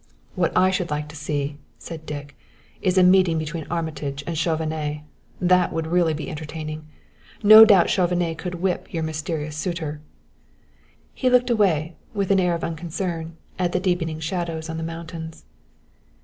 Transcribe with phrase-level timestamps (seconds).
[0.33, 2.35] "What I should like to see," said Dick,
[2.81, 5.03] "is a meeting between Armitage and Chauvenet.
[5.39, 6.87] That would really be entertaining.
[7.43, 10.01] No doubt Chauvenet could whip your mysterious suitor."
[11.13, 15.45] He looked away, with an air of unconcern, at the deepening shadows on the mountains.